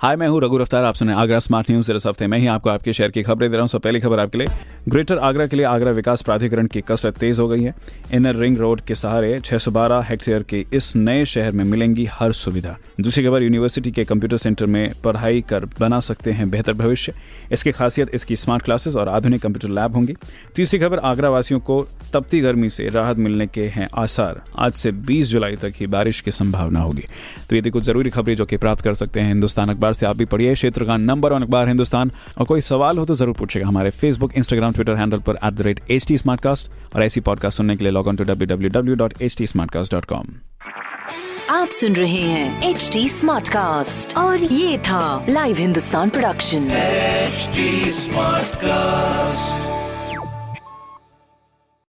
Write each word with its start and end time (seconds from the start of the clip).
हाय 0.00 0.16
मैं 0.16 0.26
हूँ 0.28 0.40
रघु 0.40 0.58
अफ्तार 0.58 0.84
आप 0.84 0.94
सुने 0.94 1.12
आगरा 1.12 1.38
स्मार्ट 1.38 1.70
न्यूज़ 1.70 1.92
इस 1.92 2.06
हफ़्ते 2.06 2.26
मैं 2.26 2.38
ही 2.38 2.46
आपको 2.46 2.70
आपके 2.70 2.92
शहर 2.92 3.10
की 3.10 3.22
खबरें 3.22 3.50
दे 3.50 3.56
रहा 3.56 3.62
हूँ। 3.62 3.68
सब 3.68 3.80
पहली 3.80 4.00
खबर 4.00 4.20
आपके 4.20 4.38
लिए। 4.38 4.46
ग्रेटर 4.88 5.18
आगरा 5.18 5.46
के 5.46 5.56
लिए 5.56 5.66
आगरा 5.66 5.90
विकास 5.90 6.22
प्राधिकरण 6.22 6.66
की 6.66 6.80
कसरत 6.80 7.16
तेज 7.18 7.38
हो 7.38 7.48
गई 7.48 7.62
है। 7.62 7.74
इनर 8.14 8.36
रिंग 8.36 8.58
रोड 8.58 8.80
के 8.80 8.94
सहारे 8.94 9.40
612 9.40 10.02
हेक्टेयर 10.02 10.42
के 10.42 10.64
इस 10.72 10.96
नए 10.96 11.24
शहर 11.24 11.52
में 11.52 11.64
मिलेंगी 11.64 12.04
हर 12.12 12.32
सुविधा। 12.32 12.76
दूसरी 13.00 13.24
खबर 13.24 13.42
यूनिवर्सिटी 13.42 13.90
के 13.90 14.04
कंप्यूटर 14.04 14.36
सेंटर 14.36 14.66
में 14.66 14.92
पढ़ाई 15.04 15.40
कर 15.40 15.64
बना 15.64 16.00
सकते 16.00 16.32
हैं 16.32 16.50
बेहतर 16.50 16.72
भविष्य। 16.72 17.12
इसकी 17.52 17.72
खासियत, 17.72 18.14
इसकी 18.14 18.36
स्मार्ट 18.36 18.62
क्लासेस 18.62 18.96
और 18.96 19.08
आधुनिक 19.08 19.42
कंप्यूटर 19.42 19.74
लैब 19.80 19.94
होंगी। 19.94 20.14
तीसरी 20.56 20.78
खबर 20.78 20.98
आगरा 20.98 21.30
वासियों 21.30 21.60
को 21.60 21.88
तपती 22.16 22.40
गर्मी 22.40 22.70
से 22.70 22.88
राहत 22.88 23.16
मिलने 23.18 23.46
के 23.46 23.66
हैं 23.68 23.88
आसार। 23.98 24.42
आज 24.58 24.72
से 24.72 24.92
20 25.08 25.26
जुलाई 25.28 25.56
तक 25.56 25.72
ही 25.76 25.86
बारिश 25.86 26.20
की 26.20 26.30
संभावना 26.30 26.80
होगी। 26.80 27.02
तो 27.50 27.56
ये 27.56 27.62
थी 27.62 27.70
कुछ 27.70 27.84
ज़रूरी 27.84 28.10
खबरें 28.10 28.34
जो 28.36 28.44
कि 28.46 28.56
प्राप्त 28.56 28.84
कर 28.84 28.94
सकते 28.94 29.20
हैं 29.20 29.28
हिंदुस्तान 29.28 29.68
अखबार 29.68 29.92
से 29.92 30.06
आप 30.06 30.16
भी 30.16 30.24
पढ़िए। 30.24 30.54
क्षेत्र 30.54 30.84
का 30.84 30.96
नंबर 30.96 31.32
वन 31.32 31.42
अखबार 31.42 31.68
हिंदुस्तान। 31.68 32.10
और 32.38 32.46
कोई 32.46 32.60
सवाल 32.60 32.98
हो 32.98 33.04
तो 33.06 33.14
ज़रूर 33.14 33.34
पूछेगा 33.38 33.66
हमारे 33.66 33.90
फेसबुक 33.90 34.32
इंस्टाग्राम 34.36 34.72
ट्विटर 34.72 34.94
हैंडल 34.96 35.18
पर 35.26 35.38
at 35.44 35.52
the 35.52 35.62
rate 35.62 35.80
H 35.90 36.06
T 36.08 36.16
और 36.94 37.02
ऐसी 37.02 37.20
पॉडकास्ट 37.20 37.56
सुनने 37.58 37.76
के 37.76 37.84
लिए 37.84 37.92
log 37.92 38.08
on 38.08 38.16
to 38.16 38.24
W 38.24 38.46
W 38.46 38.70
W 38.70 38.94
dot 38.94 39.22
H 39.22 39.36
T 39.38 39.46
आप 41.50 41.68
सुन 41.70 41.92
रहे 41.96 42.20
हैं 42.20 42.70
एच 42.70 42.90
डी 42.92 43.08
स्मार्ट 43.08 43.48
कास्ट 43.48 44.16
और 44.16 44.44
ये 44.44 44.78
था 44.88 45.26
live 45.28 45.56
Hindustan 45.58 46.10
production 46.10 46.68
HD 47.28 47.64
Smartcast. 47.94 49.75